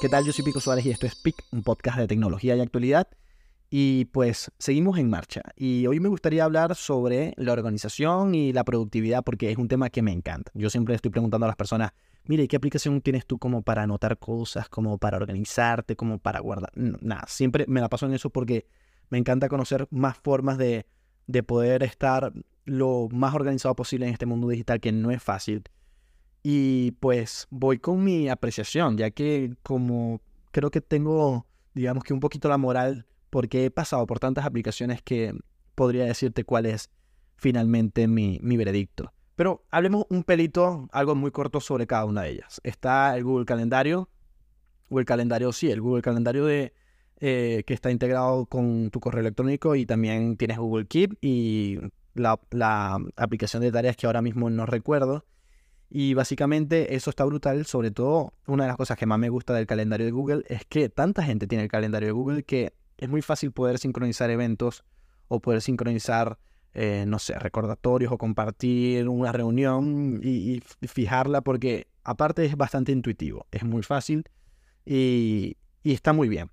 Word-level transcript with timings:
¿Qué 0.00 0.08
tal? 0.08 0.24
Yo 0.24 0.32
soy 0.32 0.44
Pico 0.44 0.60
Suárez 0.60 0.84
y 0.84 0.90
esto 0.90 1.06
es 1.06 1.14
PIC, 1.14 1.36
un 1.52 1.62
podcast 1.62 1.98
de 1.98 2.08
tecnología 2.08 2.56
y 2.56 2.60
actualidad. 2.60 3.06
Y 3.70 4.06
pues 4.06 4.50
seguimos 4.58 4.98
en 4.98 5.08
marcha. 5.08 5.42
Y 5.54 5.86
hoy 5.86 6.00
me 6.00 6.08
gustaría 6.08 6.42
hablar 6.44 6.74
sobre 6.74 7.34
la 7.36 7.52
organización 7.52 8.34
y 8.34 8.52
la 8.52 8.64
productividad 8.64 9.22
porque 9.22 9.52
es 9.52 9.58
un 9.58 9.68
tema 9.68 9.88
que 9.88 10.02
me 10.02 10.10
encanta. 10.10 10.50
Yo 10.54 10.70
siempre 10.70 10.96
estoy 10.96 11.12
preguntando 11.12 11.46
a 11.46 11.48
las 11.48 11.56
personas, 11.56 11.92
mire, 12.24 12.48
¿qué 12.48 12.56
aplicación 12.56 13.00
tienes 13.00 13.26
tú 13.26 13.38
como 13.38 13.62
para 13.62 13.84
anotar 13.84 14.18
cosas, 14.18 14.68
como 14.68 14.98
para 14.98 15.18
organizarte, 15.18 15.94
como 15.94 16.18
para 16.18 16.40
guardar? 16.40 16.72
nada, 16.74 17.24
siempre 17.28 17.64
me 17.68 17.80
la 17.80 17.88
paso 17.88 18.06
en 18.06 18.14
eso 18.14 18.30
porque 18.30 18.66
me 19.08 19.18
encanta 19.18 19.48
conocer 19.48 19.86
más 19.90 20.18
formas 20.18 20.58
de, 20.58 20.84
de 21.28 21.42
poder 21.44 21.84
estar 21.84 22.32
lo 22.64 23.08
más 23.12 23.34
organizado 23.34 23.76
posible 23.76 24.06
en 24.06 24.12
este 24.14 24.26
mundo 24.26 24.48
digital 24.48 24.80
que 24.80 24.90
no 24.90 25.12
es 25.12 25.22
fácil. 25.22 25.62
Y 26.42 26.92
pues 26.92 27.46
voy 27.50 27.78
con 27.78 28.02
mi 28.02 28.28
apreciación, 28.28 28.96
ya 28.96 29.10
que 29.10 29.54
como 29.62 30.20
creo 30.52 30.70
que 30.70 30.80
tengo, 30.80 31.46
digamos 31.74 32.04
que 32.04 32.14
un 32.14 32.20
poquito 32.20 32.48
la 32.48 32.58
moral, 32.58 33.06
porque 33.28 33.66
he 33.66 33.70
pasado 33.70 34.06
por 34.06 34.18
tantas 34.18 34.46
aplicaciones 34.46 35.02
que 35.02 35.34
podría 35.74 36.04
decirte 36.04 36.44
cuál 36.44 36.66
es 36.66 36.90
finalmente 37.36 38.08
mi, 38.08 38.38
mi 38.42 38.56
veredicto. 38.56 39.12
Pero 39.36 39.64
hablemos 39.70 40.06
un 40.10 40.24
pelito, 40.24 40.88
algo 40.92 41.14
muy 41.14 41.30
corto 41.30 41.60
sobre 41.60 41.86
cada 41.86 42.04
una 42.04 42.22
de 42.22 42.30
ellas. 42.30 42.60
Está 42.64 43.16
el 43.16 43.24
Google 43.24 43.46
Calendario, 43.46 44.10
o 44.90 44.98
el 44.98 45.06
calendario, 45.06 45.52
sí, 45.52 45.70
el 45.70 45.80
Google 45.80 46.02
Calendario 46.02 46.44
de, 46.44 46.74
eh, 47.20 47.64
que 47.66 47.74
está 47.74 47.90
integrado 47.90 48.46
con 48.46 48.90
tu 48.90 49.00
correo 49.00 49.20
electrónico 49.20 49.76
y 49.76 49.86
también 49.86 50.36
tienes 50.36 50.58
Google 50.58 50.86
Keep 50.86 51.18
y 51.20 51.78
la, 52.14 52.40
la 52.50 52.98
aplicación 53.16 53.62
de 53.62 53.72
tareas 53.72 53.96
que 53.96 54.06
ahora 54.06 54.20
mismo 54.20 54.50
no 54.50 54.66
recuerdo. 54.66 55.24
Y 55.92 56.14
básicamente 56.14 56.94
eso 56.94 57.10
está 57.10 57.24
brutal, 57.24 57.66
sobre 57.66 57.90
todo 57.90 58.32
una 58.46 58.64
de 58.64 58.68
las 58.68 58.76
cosas 58.76 58.96
que 58.96 59.06
más 59.06 59.18
me 59.18 59.28
gusta 59.28 59.54
del 59.54 59.66
calendario 59.66 60.06
de 60.06 60.12
Google 60.12 60.44
es 60.48 60.64
que 60.64 60.88
tanta 60.88 61.24
gente 61.24 61.48
tiene 61.48 61.64
el 61.64 61.70
calendario 61.70 62.06
de 62.06 62.12
Google 62.12 62.42
que 62.44 62.74
es 62.96 63.08
muy 63.08 63.22
fácil 63.22 63.50
poder 63.50 63.78
sincronizar 63.78 64.30
eventos 64.30 64.84
o 65.26 65.40
poder 65.40 65.62
sincronizar, 65.62 66.38
eh, 66.74 67.04
no 67.08 67.18
sé, 67.18 67.36
recordatorios 67.36 68.12
o 68.12 68.18
compartir 68.18 69.08
una 69.08 69.32
reunión 69.32 70.20
y, 70.22 70.62
fijarla 70.86 71.40
porque 71.40 71.88
aparte 72.04 72.44
es 72.44 72.56
bastante 72.56 72.92
intuitivo, 72.92 73.46
es 73.50 73.64
muy 73.64 73.82
fácil 73.82 74.24
y, 74.86 75.56
y 75.82 75.92
está 75.92 76.12
muy 76.12 76.28
bien. 76.28 76.50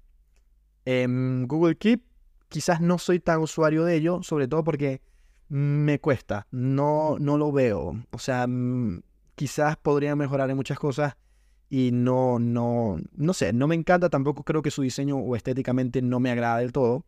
En 0.85 1.47
Google 1.47 1.75
Keep 1.75 2.01
quizás 2.49 2.81
no 2.81 2.97
soy 2.97 3.19
tan 3.19 3.39
usuario 3.39 3.83
de 3.83 3.97
ello, 3.97 4.23
sobre 4.23 4.47
todo 4.47 4.63
porque 4.63 5.01
me 5.49 5.99
cuesta, 5.99 6.47
no, 6.51 7.17
no 7.19 7.38
lo 7.38 7.51
veo. 7.51 8.03
O 8.11 8.19
sea, 8.19 8.47
quizás 9.38 9.77
podría 9.77 10.16
mejorar 10.16 10.49
en 10.49 10.57
muchas 10.57 10.80
cosas 10.80 11.16
y 11.69 11.91
no, 11.93 12.39
no, 12.39 12.97
no 13.16 13.33
sé, 13.33 13.53
no 13.53 13.67
me 13.67 13.75
encanta, 13.75 14.09
tampoco 14.09 14.44
creo 14.44 14.63
que 14.63 14.71
su 14.71 14.81
diseño 14.81 15.17
o 15.17 15.35
estéticamente 15.35 16.02
no 16.02 16.19
me 16.19 16.31
agrada 16.31 16.57
del 16.57 16.71
todo. 16.71 17.05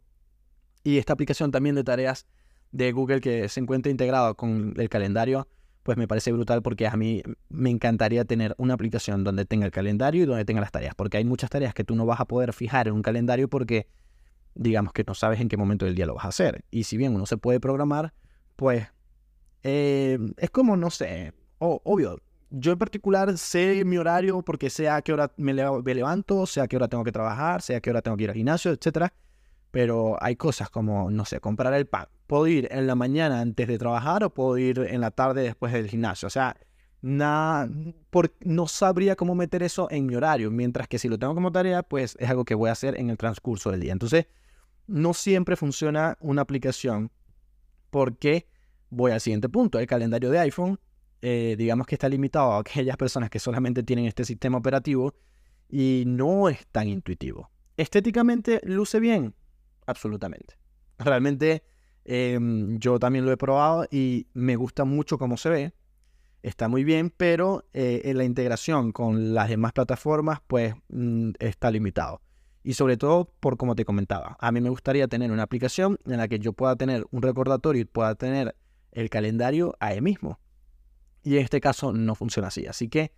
Y 0.84 1.00
esta 1.00 1.14
aplicación 1.14 1.50
también 1.52 1.76
de 1.76 1.84
tareas 1.84 2.28
de 2.72 2.92
Google 2.92 3.20
que 3.20 3.50
se 3.50 3.60
encuentra 3.60 3.90
integrado 3.90 4.36
con 4.36 4.76
el 4.78 4.90
calendario, 4.90 5.48
pues 5.82 5.98
me 5.98 6.08
parece 6.08 6.32
brutal 6.32 6.62
porque 6.62 6.86
a 6.86 6.96
mí 6.96 7.24
me 7.50 7.72
encantaría 7.72 8.24
tener 8.26 8.54
una 8.60 8.76
aplicación 8.76 9.24
donde 9.24 9.46
tenga 9.46 9.66
el 9.66 9.72
calendario 9.72 10.24
y 10.24 10.26
donde 10.28 10.46
tenga 10.46 10.62
las 10.62 10.72
tareas, 10.72 10.94
porque 10.94 11.18
hay 11.18 11.26
muchas 11.26 11.50
tareas 11.50 11.74
que 11.74 11.84
tú 11.84 11.96
no 11.96 12.06
vas 12.06 12.20
a 12.20 12.26
poder 12.26 12.54
fijar 12.54 12.88
en 12.88 12.94
un 12.94 13.02
calendario 13.02 13.50
porque 13.50 13.88
digamos 14.54 14.94
que 14.94 15.04
no 15.04 15.16
sabes 15.16 15.40
en 15.40 15.50
qué 15.50 15.58
momento 15.58 15.86
del 15.86 15.96
día 15.96 16.06
lo 16.06 16.14
vas 16.14 16.26
a 16.26 16.30
hacer. 16.30 16.64
Y 16.70 16.84
si 16.84 16.96
bien 16.96 17.16
uno 17.16 17.26
se 17.26 17.38
puede 17.38 17.60
programar, 17.60 18.14
pues 18.56 18.88
eh, 19.64 20.20
es 20.38 20.52
como, 20.52 20.78
no 20.78 20.92
sé, 20.92 21.34
obvio, 21.60 22.20
yo 22.50 22.72
en 22.72 22.78
particular 22.78 23.38
sé 23.38 23.86
mi 23.86 23.98
horario 23.98 24.42
porque 24.42 24.70
sé 24.70 24.90
a 24.90 25.02
qué 25.02 25.14
hora 25.14 25.32
me, 25.38 25.54
levanto, 25.54 26.46
sé 26.46 26.62
a 26.62 26.68
qué 26.68 26.78
hora 26.78 26.88
tengo 26.88 27.04
que 27.04 27.12
trabajar, 27.12 27.62
sé 27.62 27.76
a 27.76 27.82
qué 27.82 27.90
hora 27.90 28.02
tengo 28.02 28.18
que 28.18 28.24
ir 28.24 28.30
al 28.30 28.36
gimnasio, 28.36 28.72
etc. 28.72 29.12
Pero 29.72 30.18
hay 30.22 30.36
cosas 30.36 30.70
como, 30.70 31.12
no 31.12 31.26
sé, 31.26 31.40
comprar 31.40 31.74
el 31.74 31.86
pan. 31.86 32.08
Puedo 32.26 32.48
ir 32.48 32.68
en 32.72 32.88
la 32.88 32.96
mañana 32.96 33.42
antes 33.42 33.68
de 33.68 33.78
trabajar 33.78 34.24
o 34.24 34.34
puedo 34.34 34.58
ir 34.58 34.80
en 34.80 35.02
la 35.02 35.12
tarde 35.12 35.44
después 35.44 35.74
del 35.74 35.88
gimnasio. 35.88 36.28
O 36.28 36.32
sea, 36.32 36.58
nada, 37.02 37.70
no 38.42 38.68
sabría 38.68 39.16
cómo 39.16 39.36
meter 39.36 39.62
eso 39.62 39.88
en 39.92 40.08
mi 40.08 40.16
horario. 40.16 40.50
Mientras 40.50 40.88
que 40.88 40.98
si 40.98 41.08
lo 41.08 41.20
tengo 41.20 41.36
como 41.36 41.52
tarea, 41.52 41.84
pues 41.84 42.16
es 42.20 42.30
algo 42.30 42.46
que 42.46 42.56
voy 42.56 42.70
a 42.70 42.74
hacer 42.74 43.00
en 43.00 43.12
el 43.12 43.18
transcurso 43.18 43.70
del 43.70 43.82
día. 43.82 43.94
Entonces, 43.94 44.26
no 44.88 45.14
siempre 45.14 45.56
funciona 45.56 46.18
una 46.20 46.42
aplicación 46.42 47.12
porque 47.92 48.48
voy 48.90 49.12
al 49.12 49.22
siguiente 49.22 49.50
punto. 49.50 49.78
El 49.78 49.86
calendario 49.86 50.32
de 50.32 50.40
iPhone 50.40 50.80
eh, 51.22 51.56
digamos 51.58 51.88
que 51.88 51.96
está 51.96 52.08
limitado 52.08 52.54
a 52.54 52.60
aquellas 52.60 52.98
personas 52.98 53.30
que 53.30 53.40
solamente 53.40 53.84
tienen 53.84 54.06
este 54.06 54.24
sistema 54.24 54.58
operativo 54.58 55.14
y 55.70 56.04
no 56.08 56.50
es 56.50 56.66
tan 56.68 56.88
intuitivo. 56.88 57.50
Estéticamente 57.78 58.62
luce 58.64 59.00
bien, 59.00 59.34
absolutamente. 59.86 60.58
Realmente 60.98 61.64
em, 62.06 62.78
yo 62.80 63.00
también 63.00 63.26
lo 63.26 63.32
he 63.32 63.38
probado 63.38 63.86
y 63.92 64.28
me 64.34 64.56
gusta 64.56 64.86
mucho 64.86 65.18
cómo 65.18 65.38
se 65.38 65.50
ve. 65.50 65.74
Está 66.42 66.70
muy 66.70 66.84
bien, 66.84 67.10
pero 67.16 67.66
eh, 67.74 68.02
en 68.06 68.18
la 68.18 68.24
integración 68.24 68.92
con 68.92 69.34
las 69.34 69.50
demás 69.50 69.74
plataformas 69.74 70.40
pues 70.48 70.74
mm, 70.90 71.32
está 71.40 71.70
limitado. 71.72 72.22
Y 72.64 72.74
sobre 72.74 72.98
todo 72.98 73.34
por 73.40 73.58
como 73.58 73.76
te 73.76 73.86
comentaba, 73.86 74.38
a 74.40 74.52
mí 74.52 74.62
me 74.62 74.70
gustaría 74.70 75.08
tener 75.08 75.32
una 75.32 75.44
aplicación 75.44 75.98
en 76.06 76.18
la 76.18 76.28
que 76.28 76.40
yo 76.40 76.54
pueda 76.54 76.76
tener 76.76 77.06
un 77.12 77.22
recordatorio 77.22 77.82
y 77.82 77.86
pueda 77.86 78.16
tener 78.16 78.56
el 78.92 79.10
calendario 79.10 79.76
ahí 79.80 80.02
mismo. 80.02 80.40
Y 81.24 81.38
en 81.38 81.44
este 81.44 81.62
caso 81.62 81.92
no 81.92 82.16
funciona 82.16 82.48
así. 82.48 82.66
Así 82.66 82.88
que, 82.88 83.12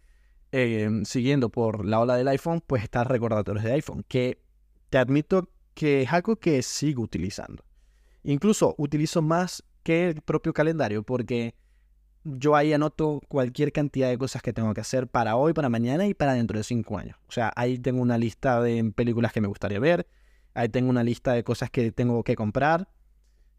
em, 0.52 1.06
siguiendo 1.06 1.50
por 1.50 1.86
la 1.86 2.00
ola 2.00 2.16
del 2.16 2.28
iPhone, 2.28 2.62
pues 2.66 2.84
está 2.84 3.04
recordatorios 3.04 3.64
de 3.64 3.74
iPhone, 3.74 4.04
que 4.08 4.42
te 4.90 4.98
admito 4.98 5.50
que 5.74 6.02
es 6.04 6.12
algo 6.12 6.36
que 6.36 6.62
sigo 6.62 7.04
utilizando. 7.04 7.64
Incluso 8.24 8.76
utilizo 8.78 9.22
más 9.22 9.64
que 9.84 10.10
el 10.10 10.22
propio 10.22 10.54
calendario, 10.54 11.04
porque 11.04 11.56
yo 12.24 12.56
ahí 12.56 12.74
anoto 12.74 13.22
cualquier 13.28 13.72
cantidad 13.72 14.10
de 14.10 14.18
cosas 14.18 14.42
que 14.42 14.54
tengo 14.54 14.74
que 14.74 14.82
hacer 14.82 15.08
para 15.08 15.36
hoy, 15.36 15.54
para 15.54 15.70
mañana 15.70 16.06
y 16.06 16.14
para 16.14 16.34
dentro 16.34 16.58
de 16.58 16.64
cinco 16.64 16.98
años. 16.98 17.18
O 17.28 17.32
sea, 17.32 17.52
ahí 17.56 17.80
tengo 17.80 18.02
una 18.02 18.18
lista 18.18 18.62
de 18.62 18.92
películas 18.96 19.34
que 19.34 19.42
me 19.42 19.48
gustaría 19.48 19.80
ver, 19.80 20.08
ahí 20.54 20.70
tengo 20.70 20.90
una 20.90 21.04
lista 21.04 21.34
de 21.34 21.44
cosas 21.44 21.72
que 21.72 21.92
tengo 21.92 22.24
que 22.24 22.36
comprar, 22.36 22.88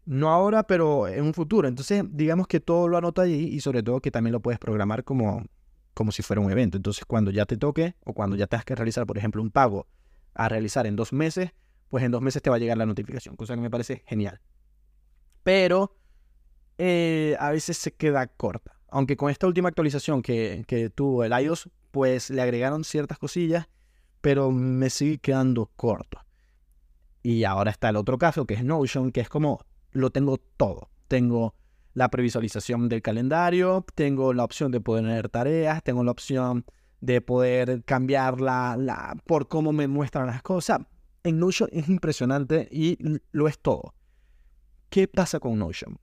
no 0.05 0.29
ahora, 0.29 0.63
pero 0.63 1.07
en 1.07 1.23
un 1.23 1.33
futuro. 1.33 1.67
Entonces, 1.67 2.03
digamos 2.09 2.47
que 2.47 2.59
todo 2.59 2.87
lo 2.87 2.97
anoto 2.97 3.21
allí 3.21 3.49
y 3.49 3.61
sobre 3.61 3.83
todo 3.83 4.01
que 4.01 4.11
también 4.11 4.33
lo 4.33 4.41
puedes 4.41 4.59
programar 4.59 5.03
como, 5.03 5.45
como 5.93 6.11
si 6.11 6.23
fuera 6.23 6.41
un 6.41 6.51
evento. 6.51 6.77
Entonces, 6.77 7.05
cuando 7.05 7.31
ya 7.31 7.45
te 7.45 7.57
toque 7.57 7.95
o 8.03 8.13
cuando 8.13 8.35
ya 8.35 8.47
tengas 8.47 8.65
que 8.65 8.75
realizar, 8.75 9.05
por 9.05 9.17
ejemplo, 9.17 9.41
un 9.41 9.51
pago 9.51 9.87
a 10.33 10.49
realizar 10.49 10.87
en 10.87 10.95
dos 10.95 11.13
meses, 11.13 11.51
pues 11.89 12.03
en 12.03 12.11
dos 12.11 12.21
meses 12.21 12.41
te 12.41 12.49
va 12.49 12.57
a 12.57 12.59
llegar 12.59 12.77
la 12.77 12.85
notificación, 12.85 13.35
cosa 13.35 13.55
que 13.55 13.61
me 13.61 13.69
parece 13.69 14.03
genial. 14.05 14.41
Pero 15.43 15.95
eh, 16.77 17.35
a 17.39 17.51
veces 17.51 17.77
se 17.77 17.93
queda 17.93 18.27
corta. 18.27 18.79
Aunque 18.89 19.17
con 19.17 19.29
esta 19.29 19.47
última 19.47 19.69
actualización 19.69 20.21
que, 20.21 20.65
que 20.67 20.89
tuvo 20.89 21.23
el 21.23 21.31
iOS, 21.31 21.69
pues 21.91 22.29
le 22.29 22.41
agregaron 22.41 22.83
ciertas 22.83 23.19
cosillas, 23.19 23.67
pero 24.21 24.51
me 24.51 24.89
sigue 24.89 25.19
quedando 25.19 25.71
corto. 25.75 26.19
Y 27.21 27.43
ahora 27.43 27.71
está 27.71 27.89
el 27.89 27.95
otro 27.95 28.17
caso, 28.17 28.45
que 28.45 28.55
es 28.55 28.63
Notion, 28.63 29.11
que 29.11 29.21
es 29.21 29.29
como 29.29 29.65
lo 29.93 30.11
tengo 30.11 30.37
todo. 30.37 30.89
Tengo 31.07 31.55
la 31.93 32.09
previsualización 32.09 32.89
del 32.89 33.01
calendario, 33.01 33.85
tengo 33.95 34.33
la 34.33 34.43
opción 34.43 34.71
de 34.71 34.81
poder 34.81 35.03
tener 35.03 35.29
tareas, 35.29 35.83
tengo 35.83 36.03
la 36.03 36.11
opción 36.11 36.65
de 37.01 37.21
poder 37.21 37.83
cambiar 37.83 38.41
la, 38.41 39.15
por 39.25 39.47
cómo 39.47 39.71
me 39.71 39.87
muestran 39.87 40.27
las 40.27 40.41
cosas. 40.41 40.79
En 41.23 41.39
Notion 41.39 41.69
es 41.71 41.87
impresionante 41.87 42.67
y 42.71 42.97
lo 43.31 43.47
es 43.47 43.59
todo. 43.59 43.93
¿Qué 44.89 45.07
pasa 45.07 45.39
con 45.39 45.57
Notion? 45.57 45.97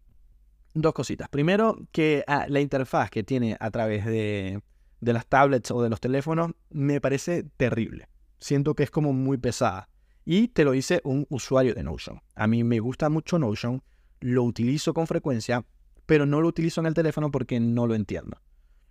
Dos 0.73 0.93
cositas. 0.93 1.29
Primero, 1.29 1.77
que 1.93 2.25
ah, 2.27 2.47
la 2.49 2.61
interfaz 2.61 3.11
que 3.11 3.23
tiene 3.23 3.57
a 3.59 3.71
través 3.71 4.07
de, 4.07 4.63
de 5.01 5.13
las 5.13 5.27
tablets 5.27 5.71
o 5.71 5.83
de 5.83 5.91
los 5.91 6.01
teléfonos 6.01 6.53
me 6.71 7.01
parece 7.01 7.43
terrible. 7.43 8.09
Siento 8.39 8.75
que 8.75 8.85
es 8.85 8.91
como 8.91 9.13
muy 9.13 9.37
pesada. 9.37 9.90
Y 10.33 10.47
te 10.47 10.63
lo 10.63 10.71
dice 10.71 11.01
un 11.03 11.27
usuario 11.29 11.75
de 11.75 11.83
Notion. 11.83 12.21
A 12.37 12.47
mí 12.47 12.63
me 12.63 12.79
gusta 12.79 13.09
mucho 13.09 13.37
Notion, 13.37 13.83
lo 14.21 14.45
utilizo 14.45 14.95
con 14.95 15.09
frecuencia, 15.09 15.65
pero 16.07 16.25
no 16.25 16.41
lo 16.41 16.47
utilizo 16.47 16.81
en 16.81 16.87
el 16.87 16.95
teléfono 16.95 17.33
porque 17.33 17.59
no 17.59 17.89
lo 17.89 17.97
entiendo. 17.97 18.41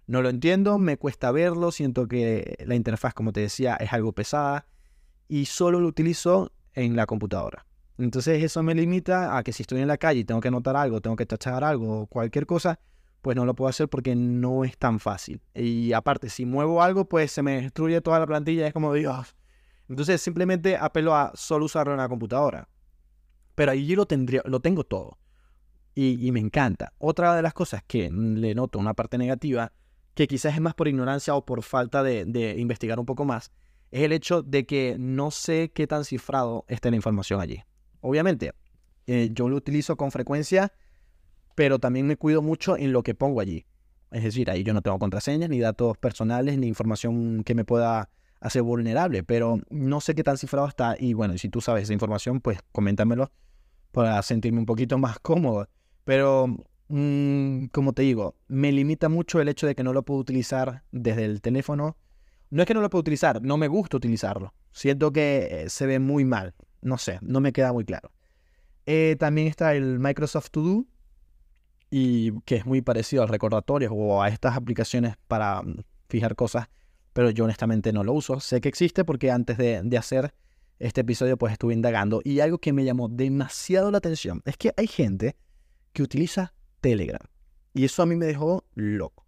No 0.06 0.22
lo 0.22 0.28
entiendo, 0.28 0.78
me 0.80 0.98
cuesta 0.98 1.32
verlo, 1.32 1.72
siento 1.72 2.10
que 2.10 2.58
la 2.68 2.76
interfaz, 2.76 3.14
como 3.14 3.32
te 3.32 3.40
decía, 3.40 3.76
es 3.76 3.94
algo 3.94 4.12
pesada 4.12 4.68
y 5.30 5.46
solo 5.46 5.80
lo 5.80 5.88
utilizo 5.88 6.52
en 6.74 6.98
la 6.98 7.06
computadora. 7.06 7.66
Entonces 7.98 8.44
eso 8.44 8.62
me 8.62 8.76
limita 8.76 9.38
a 9.38 9.42
que 9.42 9.54
si 9.54 9.64
estoy 9.64 9.80
en 9.80 9.88
la 9.88 9.98
calle 9.98 10.20
y 10.20 10.26
tengo 10.26 10.42
que 10.42 10.50
anotar 10.50 10.76
algo, 10.76 11.00
tengo 11.00 11.16
que 11.16 11.26
tachar 11.26 11.64
algo 11.64 12.08
cualquier 12.08 12.48
cosa, 12.48 12.82
pues 13.22 13.38
no 13.38 13.46
lo 13.46 13.56
puedo 13.56 13.70
hacer 13.70 13.88
porque 13.88 14.14
no 14.14 14.66
es 14.66 14.78
tan 14.78 15.00
fácil. 15.00 15.40
Y 15.56 15.94
aparte, 15.94 16.28
si 16.28 16.46
muevo 16.46 16.84
algo, 16.84 17.06
pues 17.08 17.32
se 17.32 17.44
me 17.44 17.62
destruye 17.62 18.02
toda 18.02 18.20
la 18.20 18.28
plantilla, 18.28 18.68
es 18.68 18.74
como 18.74 18.94
Dios, 18.94 19.38
entonces 19.90 20.22
simplemente 20.22 20.78
apelo 20.78 21.16
a 21.16 21.32
solo 21.36 21.66
usarlo 21.66 21.94
en 21.94 22.00
la 22.00 22.08
computadora. 22.08 22.70
Pero 23.56 23.72
allí 23.72 23.96
lo, 23.96 24.06
tendría, 24.06 24.42
lo 24.46 24.60
tengo 24.60 24.84
todo. 24.84 25.18
Y, 25.96 26.32
me 26.32 26.40
encanta. 26.40 26.94
Otra 26.98 27.36
de 27.36 27.42
las 27.42 27.54
cosas 27.54 27.84
que 27.86 28.10
le 28.10 28.56
noto 28.56 28.80
una 28.80 28.94
parte 28.94 29.18
negativa, 29.18 29.74
que 30.14 30.28
quizás 30.28 30.54
es 30.54 30.62
más 30.62 30.74
por 30.74 30.88
ignorancia 30.88 31.36
o 31.36 31.46
por 31.46 31.62
falta 31.62 32.04
de, 32.04 32.56
investigar 32.58 33.00
un 33.00 33.06
poco 33.06 33.26
más, 33.26 33.52
es 33.92 34.04
el 34.04 34.14
hecho 34.14 34.42
de 34.42 34.66
que 34.66 34.96
no 34.98 35.30
sé 35.30 35.72
qué 35.74 35.88
tan 35.88 36.06
cifrado 36.06 36.64
está 36.70 36.90
la 36.90 36.96
información 36.96 37.42
allí. 37.42 37.62
Obviamente, 38.00 38.54
eh, 39.08 39.30
yo 39.34 39.50
lo 39.50 39.58
utilizo 39.58 39.98
con 39.98 40.12
frecuencia, 40.12 40.72
pero 41.56 41.80
también 41.80 42.08
me 42.08 42.16
cuido 42.16 42.42
mucho 42.42 42.78
en 42.78 42.94
lo 42.94 43.04
que 43.04 43.14
pongo 43.14 43.42
allí. 43.42 43.66
Es 44.12 44.24
decir, 44.24 44.50
ahí 44.50 44.64
yo 44.64 44.74
no 44.74 44.82
tengo 44.82 45.00
contraseñas, 45.00 45.50
ni 45.50 45.60
datos 45.60 45.98
personales, 45.98 46.58
ni 46.58 46.68
información 46.68 47.44
que 47.44 47.56
me 47.56 47.66
pueda 47.66 48.10
hacer 48.42 48.62
vulnerable, 48.62 49.24
pero 49.24 49.60
no 49.70 50.02
sé 50.02 50.16
qué 50.16 50.24
tan 50.24 50.38
cifrado 50.38 50.68
está. 50.68 50.96
Y 51.00 51.14
bueno, 51.14 51.38
si 51.38 51.50
tú 51.50 51.62
sabes 51.62 51.84
esa 51.84 51.94
información, 51.94 52.42
pues 52.42 52.60
coméntamelo 52.72 53.32
para 53.92 54.22
sentirme 54.22 54.60
un 54.60 54.66
poquito 54.66 54.98
más 54.98 55.20
cómodo. 55.20 55.68
Pero, 56.06 56.48
mm, 56.88 57.66
como 57.66 57.94
te 57.94 58.04
digo, 58.04 58.36
me 58.48 58.72
limita 58.72 59.10
mucho 59.10 59.42
el 59.42 59.50
hecho 59.50 59.68
de 59.68 59.76
que 59.76 59.84
no 59.84 59.94
lo 59.94 60.04
puedo 60.04 60.20
utilizar 60.20 60.84
desde 60.92 61.26
el 61.26 61.42
teléfono. 61.42 61.98
No 62.50 62.64
es 62.64 62.68
que 62.68 62.74
no 62.74 62.82
lo 62.82 62.90
puedo 62.90 63.02
utilizar, 63.02 63.42
no 63.42 63.58
me 63.58 63.68
gusta 63.68 63.98
utilizarlo. 63.98 64.54
Siento 64.72 65.12
que 65.12 65.48
eh, 65.52 65.70
se 65.70 65.86
ve 65.86 66.00
muy 66.00 66.26
mal. 66.26 66.56
No 66.82 66.98
sé, 66.98 67.20
no 67.22 67.42
me 67.42 67.52
queda 67.54 67.74
muy 67.74 67.86
claro. 67.86 68.12
Eh, 68.86 69.16
también 69.20 69.48
está 69.48 69.76
el 69.76 70.00
Microsoft 70.00 70.50
To 70.52 70.62
Do, 70.62 70.86
y 71.92 72.40
que 72.42 72.56
es 72.56 72.66
muy 72.66 72.82
parecido 72.82 73.24
al 73.24 73.30
recordatorio 73.30 73.92
o 73.94 74.22
a 74.22 74.30
estas 74.30 74.56
aplicaciones 74.56 75.16
para 75.28 75.62
mm, 75.62 75.84
fijar 76.08 76.36
cosas, 76.36 76.70
pero 77.20 77.32
yo 77.32 77.44
honestamente 77.44 77.92
no 77.92 78.06
lo 78.06 78.14
uso. 78.14 78.40
Sé 78.40 78.62
que 78.62 78.70
existe 78.70 79.04
porque 79.04 79.30
antes 79.30 79.58
de, 79.58 79.98
hacer 79.98 80.34
este 80.80 81.02
episodio 81.02 81.36
pues 81.36 81.52
estuve 81.52 81.74
indagando 81.74 82.22
y 82.24 82.40
algo 82.40 82.60
que 82.60 82.72
me 82.72 82.86
llamó 82.86 83.10
demasiado 83.10 83.92
la 83.92 83.98
atención 83.98 84.42
es 84.46 84.56
que 84.56 84.74
hay 84.78 84.88
gente 84.88 85.36
que 85.92 86.02
utiliza 86.02 86.54
Telegram 86.80 87.20
y 87.74 87.84
eso 87.84 88.04
a 88.04 88.06
mí 88.06 88.16
me 88.16 88.26
dejó 88.26 88.64
loco 88.74 89.26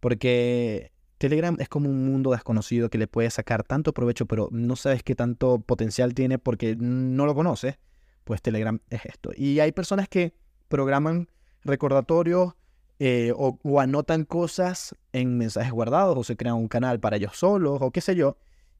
porque 0.00 0.92
Telegram 1.16 1.56
es 1.58 1.70
como 1.70 1.88
un 1.88 2.04
mundo 2.04 2.32
desconocido 2.32 2.90
que 2.90 2.98
le 2.98 3.06
puede 3.06 3.30
sacar 3.30 3.62
tanto 3.62 3.94
provecho 3.94 4.26
pero 4.26 4.50
no 4.52 4.76
sabes 4.76 5.02
qué 5.02 5.14
tanto 5.14 5.58
potencial 5.60 6.12
tiene 6.12 6.38
porque 6.38 6.76
no 6.78 7.24
lo 7.24 7.34
conoces 7.34 7.78
pues 8.24 8.42
Telegram 8.42 8.78
es 8.90 9.06
esto 9.06 9.30
y 9.34 9.58
hay 9.60 9.72
personas 9.72 10.06
que 10.06 10.34
programan 10.68 11.30
recordatorios 11.64 12.52
eh, 12.98 13.32
o, 13.34 13.58
o, 13.62 13.80
anotan 13.80 14.24
cosas 14.24 14.94
en 15.12 15.38
mensajes 15.38 15.72
guardados 15.72 16.16
o 16.16 16.24
se 16.24 16.36
crean 16.36 16.56
un 16.56 16.68
canal 16.68 17.00
para 17.00 17.16
ellos 17.16 17.36
solos 17.36 17.78
o 17.80 17.90
qué 17.90 18.00
sé 18.00 18.14
yo. 18.14 18.36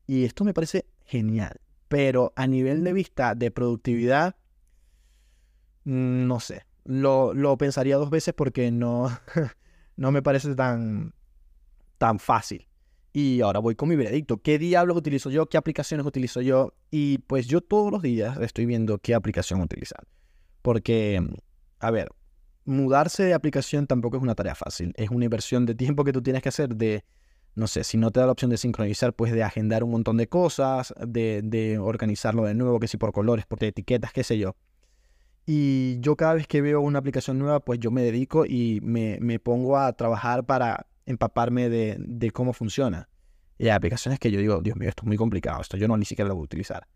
Y 0.06 0.25
esto 0.25 0.44
me 0.44 0.55
parece 0.55 0.87
genial. 1.05 1.61
Pero 1.88 2.32
a 2.37 2.47
nivel 2.47 2.85
de 2.85 2.93
vista 2.93 3.35
de 3.35 3.50
productividad, 3.50 4.37
mm, 5.85 6.26
no 6.26 6.41
sé. 6.41 6.64
Lo, 6.85 7.32
lo 7.35 7.56
pensaría 7.56 7.97
dos 7.97 8.11
veces 8.11 8.35
porque 8.35 8.70
no, 8.70 9.09
no 9.97 10.11
me 10.12 10.23
parece 10.23 10.55
tan, 10.55 11.14
tan 11.99 12.19
fácil. 12.19 12.67
Y 13.12 13.43
ahora 13.43 13.61
voy 13.61 13.75
con 13.75 13.88
mi 13.88 13.97
veredicto. 13.97 14.41
¿Qué 14.41 14.59
diablos 14.59 14.97
utilizo 14.97 15.31
yo? 15.31 15.47
¿Qué 15.47 15.59
aplicaciones 15.59 16.06
utilizo 16.06 16.41
yo? 16.41 16.75
Y 16.91 17.19
pues 17.19 17.47
yo 17.47 17.61
todos 17.61 17.93
los 17.93 18.03
días 18.03 18.38
estoy 18.41 18.64
viendo 18.64 18.99
qué 18.99 19.14
aplicación 19.14 19.61
utilizar. 19.61 20.06
Porque, 20.62 21.23
a 21.79 21.91
ver, 21.91 22.09
mudarse 22.64 23.25
de 23.25 23.35
aplicación 23.35 23.87
tampoco 23.87 24.17
es 24.17 24.23
una 24.23 24.35
tarea 24.35 24.55
fácil. 24.55 24.93
Es 24.97 25.11
una 25.11 25.25
inversión 25.25 25.67
de 25.67 25.75
tiempo 25.75 26.05
que 26.05 26.12
tú 26.12 26.23
tienes 26.23 26.43
que 26.43 26.49
hacer 26.49 26.75
de, 26.76 27.05
no 27.55 27.67
sé, 27.67 27.85
si 27.85 27.99
no 27.99 28.11
te 28.11 28.20
da 28.20 28.26
la 28.26 28.32
opción 28.32 28.50
de 28.50 28.56
sincronizar, 28.56 29.14
pues 29.14 29.32
de 29.32 29.43
agendar 29.43 29.85
un 29.85 29.91
montón 29.91 30.17
de 30.17 30.29
cosas, 30.29 30.94
de, 31.06 31.43
de 31.43 31.79
organizarlo 31.79 32.44
de 32.44 32.55
nuevo, 32.55 32.81
que 32.81 32.88
si 32.88 32.97
por 32.97 33.12
colores, 33.12 33.47
por 33.47 33.62
etiquetas, 33.62 34.12
qué 34.12 34.25
sé 34.25 34.38
yo. 34.38 34.56
Y 35.44 35.99
yo 36.00 36.17
cada 36.17 36.35
vez 36.35 36.47
que 36.47 36.61
veo 36.61 36.81
una 36.81 37.00
aplicación 37.00 37.38
nueva, 37.38 37.61
pues 37.61 37.81
yo 37.81 37.91
me 37.91 38.03
dedico 38.03 38.47
y 38.47 38.81
me, 38.82 39.19
me 39.20 39.41
pongo 39.41 39.76
a 39.76 39.93
trabajar 39.93 40.44
para 40.44 40.87
empaparme 41.05 41.69
de, 41.69 41.97
de, 41.99 42.31
cómo 42.31 42.53
funciona. 42.53 43.09
Y 43.59 43.64
hay 43.64 43.70
aplicaciones 43.70 44.20
que 44.20 44.31
yo 44.31 44.38
digo, 44.38 44.61
Dios 44.62 44.76
mío, 44.76 44.88
esto 44.88 45.03
es 45.03 45.09
muy 45.09 45.17
complicado, 45.17 45.61
esto 45.61 45.76
yo 45.76 45.88
no 45.88 45.97
ni 45.97 46.05
siquiera 46.05 46.29
lo 46.29 46.37
voy 46.37 46.43
a 46.43 46.44
utilizar. 46.44 46.87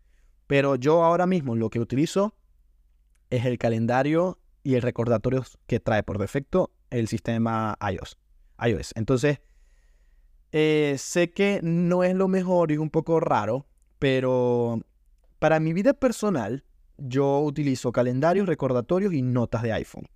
Pero 0.47 0.75
yo 0.75 1.03
ahora 1.03 1.27
mismo 1.27 1.55
lo 1.55 1.69
que 1.69 1.79
utilizo 1.79 2.35
es 3.29 3.45
el 3.45 3.57
calendario 3.57 4.39
y 4.67 4.75
el 4.75 4.81
recordatorio 4.81 5.45
que 5.65 5.79
trae 5.79 6.03
por 6.03 6.17
defecto 6.17 6.71
el 6.89 7.07
sistema 7.07 7.77
iOS. 7.89 8.17
iOS. 8.59 8.91
Entonces, 8.97 9.39
eh, 10.51 10.95
sé 10.97 11.31
que 11.31 11.61
no 11.63 12.03
es 12.03 12.13
lo 12.13 12.27
mejor 12.27 12.69
y 12.69 12.73
es 12.73 12.79
un 12.81 12.89
poco 12.89 13.21
raro, 13.21 13.65
pero 13.97 14.81
para 15.39 15.61
mi 15.61 15.71
vida 15.71 15.93
personal, 15.93 16.65
yo 16.97 17.39
utilizo 17.39 17.93
calendarios, 17.93 18.45
recordatorios 18.45 19.13
y 19.13 19.21
notas 19.21 19.61
de 19.63 19.71
iPhone. 19.71 20.09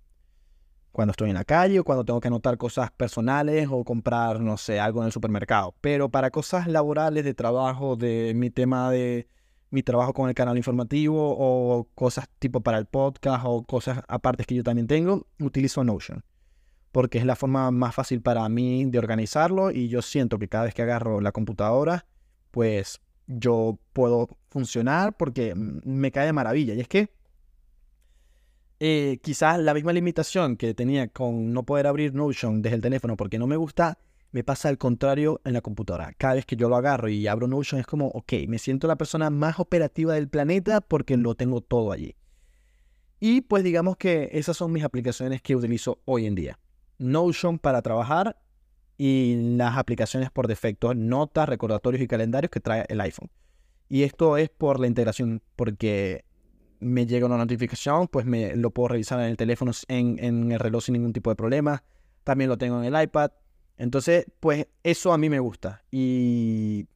Cuando 0.90 1.12
estoy 1.12 1.30
en 1.30 1.36
la 1.36 1.44
calle 1.44 1.78
o 1.78 1.84
cuando 1.84 2.04
tengo 2.04 2.20
que 2.20 2.28
anotar 2.28 2.58
cosas 2.58 2.90
personales 2.90 3.68
o 3.70 3.84
comprar, 3.84 4.40
no 4.40 4.58
sé, 4.58 4.78
algo 4.78 5.00
en 5.00 5.06
el 5.06 5.12
supermercado. 5.12 5.74
Pero 5.80 6.10
para 6.10 6.30
cosas 6.30 6.66
laborales, 6.66 7.24
de 7.24 7.32
trabajo, 7.32 7.96
de 7.96 8.34
mi 8.36 8.50
tema 8.50 8.90
de 8.90 9.28
mi 9.72 9.82
trabajo 9.82 10.12
con 10.12 10.28
el 10.28 10.34
canal 10.34 10.56
informativo 10.56 11.34
o 11.36 11.88
cosas 11.94 12.28
tipo 12.38 12.60
para 12.60 12.78
el 12.78 12.84
podcast 12.86 13.44
o 13.46 13.64
cosas 13.64 14.02
aparte 14.06 14.44
que 14.44 14.54
yo 14.54 14.62
también 14.62 14.86
tengo, 14.86 15.26
utilizo 15.40 15.82
Notion. 15.82 16.22
Porque 16.92 17.16
es 17.16 17.24
la 17.24 17.36
forma 17.36 17.70
más 17.70 17.94
fácil 17.94 18.20
para 18.20 18.46
mí 18.50 18.84
de 18.84 18.98
organizarlo 18.98 19.70
y 19.70 19.88
yo 19.88 20.02
siento 20.02 20.38
que 20.38 20.48
cada 20.48 20.64
vez 20.64 20.74
que 20.74 20.82
agarro 20.82 21.22
la 21.22 21.32
computadora, 21.32 22.04
pues 22.50 23.00
yo 23.26 23.78
puedo 23.94 24.28
funcionar 24.50 25.16
porque 25.16 25.54
me 25.56 26.12
cae 26.12 26.26
de 26.26 26.34
maravilla. 26.34 26.74
Y 26.74 26.80
es 26.80 26.88
que 26.88 27.08
eh, 28.78 29.20
quizás 29.22 29.58
la 29.58 29.72
misma 29.72 29.94
limitación 29.94 30.58
que 30.58 30.74
tenía 30.74 31.08
con 31.08 31.54
no 31.54 31.62
poder 31.62 31.86
abrir 31.86 32.12
Notion 32.12 32.60
desde 32.60 32.76
el 32.76 32.82
teléfono 32.82 33.16
porque 33.16 33.38
no 33.38 33.46
me 33.46 33.56
gusta 33.56 33.96
me 34.32 34.42
pasa 34.42 34.68
al 34.68 34.78
contrario 34.78 35.40
en 35.44 35.52
la 35.52 35.60
computadora. 35.60 36.12
Cada 36.18 36.34
vez 36.34 36.46
que 36.46 36.56
yo 36.56 36.68
lo 36.68 36.76
agarro 36.76 37.08
y 37.08 37.26
abro 37.26 37.46
Notion 37.46 37.80
es 37.80 37.86
como, 37.86 38.08
ok, 38.08 38.32
me 38.48 38.58
siento 38.58 38.86
la 38.86 38.96
persona 38.96 39.30
más 39.30 39.60
operativa 39.60 40.14
del 40.14 40.28
planeta 40.28 40.80
porque 40.80 41.16
lo 41.16 41.34
tengo 41.34 41.60
todo 41.60 41.92
allí. 41.92 42.16
Y 43.20 43.42
pues 43.42 43.62
digamos 43.62 43.96
que 43.96 44.30
esas 44.32 44.56
son 44.56 44.72
mis 44.72 44.84
aplicaciones 44.84 45.42
que 45.42 45.54
utilizo 45.54 46.00
hoy 46.06 46.26
en 46.26 46.34
día. 46.34 46.58
Notion 46.98 47.58
para 47.58 47.82
trabajar 47.82 48.42
y 48.96 49.36
las 49.56 49.76
aplicaciones 49.76 50.30
por 50.30 50.48
defecto, 50.48 50.94
notas, 50.94 51.48
recordatorios 51.48 52.02
y 52.02 52.08
calendarios 52.08 52.50
que 52.50 52.60
trae 52.60 52.84
el 52.88 53.00
iPhone. 53.00 53.30
Y 53.88 54.04
esto 54.04 54.38
es 54.38 54.48
por 54.48 54.80
la 54.80 54.86
integración, 54.86 55.42
porque 55.54 56.24
me 56.80 57.06
llega 57.06 57.26
una 57.26 57.36
notificación, 57.36 58.08
pues 58.08 58.24
me 58.24 58.56
lo 58.56 58.70
puedo 58.70 58.88
revisar 58.88 59.20
en 59.20 59.26
el 59.26 59.36
teléfono, 59.36 59.72
en, 59.88 60.18
en 60.18 60.50
el 60.50 60.58
reloj 60.58 60.84
sin 60.84 60.94
ningún 60.94 61.12
tipo 61.12 61.30
de 61.30 61.36
problema. 61.36 61.84
También 62.24 62.48
lo 62.48 62.56
tengo 62.56 62.82
en 62.82 62.94
el 62.94 63.02
iPad. 63.02 63.32
Entonces, 63.76 64.26
pues 64.40 64.68
eso 64.82 65.12
a 65.12 65.18
mí 65.18 65.28
me 65.28 65.40
gusta. 65.40 65.82
Y 65.90 66.86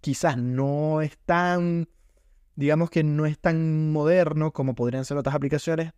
quizás 0.00 0.36
no 0.36 1.00
es 1.00 1.18
tan, 1.18 1.88
digamos 2.56 2.90
que 2.90 3.04
no 3.04 3.26
es 3.26 3.38
tan 3.38 3.92
moderno 3.92 4.52
como 4.52 4.74
podrían 4.74 5.04
ser 5.04 5.16
otras 5.16 5.34
aplicaciones. 5.34 5.92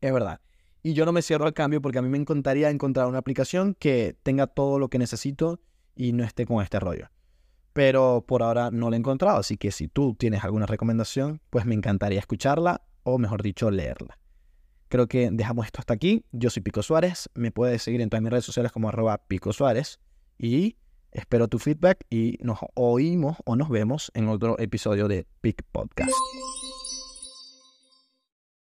Es 0.00 0.12
verdad. 0.12 0.40
Y 0.82 0.94
yo 0.94 1.04
no 1.04 1.12
me 1.12 1.22
cierro 1.22 1.46
al 1.46 1.54
cambio 1.54 1.82
porque 1.82 1.98
a 1.98 2.02
mí 2.02 2.08
me 2.08 2.18
encantaría 2.18 2.70
encontrar 2.70 3.08
una 3.08 3.18
aplicación 3.18 3.74
que 3.74 4.16
tenga 4.22 4.46
todo 4.46 4.78
lo 4.78 4.88
que 4.88 4.98
necesito 4.98 5.60
y 5.96 6.12
no 6.12 6.24
esté 6.24 6.46
con 6.46 6.62
este 6.62 6.78
rollo. 6.78 7.08
Pero 7.72 8.24
por 8.26 8.42
ahora 8.42 8.70
no 8.70 8.88
la 8.90 8.96
he 8.96 8.98
encontrado, 8.98 9.38
así 9.38 9.56
que 9.56 9.72
si 9.72 9.88
tú 9.88 10.14
tienes 10.14 10.44
alguna 10.44 10.66
recomendación, 10.66 11.40
pues 11.50 11.64
me 11.66 11.74
encantaría 11.74 12.20
escucharla 12.20 12.82
o 13.02 13.18
mejor 13.18 13.42
dicho, 13.42 13.70
leerla. 13.70 14.18
Creo 14.88 15.06
que 15.06 15.30
dejamos 15.30 15.66
esto 15.66 15.80
hasta 15.80 15.94
aquí. 15.94 16.24
Yo 16.32 16.50
soy 16.50 16.62
Pico 16.62 16.82
Suárez. 16.82 17.28
Me 17.34 17.50
puedes 17.50 17.82
seguir 17.82 18.00
en 18.00 18.10
todas 18.10 18.22
mis 18.22 18.30
redes 18.30 18.44
sociales 18.44 18.72
como 18.72 18.88
arroba 18.88 19.18
Pico 19.18 19.52
Suárez. 19.52 20.00
Y 20.38 20.76
espero 21.12 21.48
tu 21.48 21.58
feedback 21.58 22.04
y 22.10 22.38
nos 22.40 22.58
oímos 22.74 23.36
o 23.44 23.56
nos 23.56 23.68
vemos 23.68 24.10
en 24.14 24.28
otro 24.28 24.58
episodio 24.58 25.08
de 25.08 25.26
Pic 25.40 25.62
Podcast. 25.72 26.12